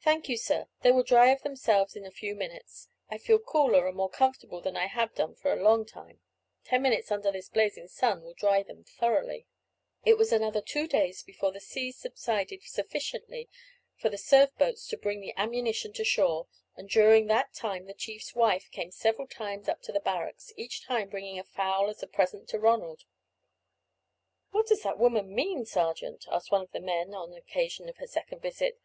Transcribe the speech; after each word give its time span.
"Thank 0.00 0.30
you, 0.30 0.38
sir; 0.38 0.68
they 0.80 0.90
will 0.92 1.02
dry 1.02 1.28
of 1.28 1.42
themselves 1.42 1.94
in 1.94 2.04
a 2.04 2.04
very 2.04 2.14
few 2.16 2.34
minutes. 2.34 2.88
I 3.10 3.18
feel 3.18 3.38
cooler 3.38 3.86
and 3.86 3.94
more 3.94 4.08
comfortable 4.08 4.62
than 4.62 4.78
I 4.78 4.86
have 4.86 5.14
done 5.14 5.34
for 5.34 5.52
a 5.52 5.62
long 5.62 5.84
time; 5.84 6.20
ten 6.64 6.80
minutes 6.80 7.10
under 7.12 7.30
this 7.30 7.50
blazing 7.50 7.86
sun 7.88 8.22
will 8.22 8.32
dry 8.32 8.62
them 8.62 8.82
thoroughly." 8.82 9.46
It 10.06 10.16
was 10.16 10.32
another 10.32 10.62
two 10.62 10.88
days 10.88 11.22
before 11.22 11.52
the 11.52 11.60
sea 11.60 11.92
subsided 11.92 12.62
sufficiently 12.62 13.50
for 13.94 14.08
the 14.08 14.16
surf 14.16 14.56
boats 14.56 14.86
to 14.88 14.96
bring 14.96 15.20
the 15.20 15.34
ammunition 15.36 15.92
to 15.96 16.02
shore, 16.04 16.48
and 16.74 16.88
during 16.88 17.26
that 17.26 17.52
time 17.52 17.84
the 17.84 17.92
chief's 17.92 18.34
wife 18.34 18.70
came 18.70 18.90
several 18.90 19.26
times 19.26 19.68
up 19.68 19.82
to 19.82 19.92
the 19.92 20.00
barracks, 20.00 20.50
each 20.56 20.82
time 20.86 21.10
bringing 21.10 21.38
a 21.38 21.44
fowl 21.44 21.90
as 21.90 22.02
a 22.02 22.06
present 22.06 22.48
to 22.48 22.58
Ronald. 22.58 23.04
"What 24.50 24.66
does 24.66 24.80
that 24.82 24.98
woman 24.98 25.34
mean, 25.34 25.66
sergeant?" 25.66 26.24
one 26.48 26.62
of 26.62 26.72
the 26.72 26.80
men 26.80 27.08
asked 27.08 27.16
on 27.16 27.30
the 27.32 27.36
occasion 27.36 27.90
of 27.90 27.98
her 27.98 28.06
second 28.06 28.40
visit. 28.40 28.80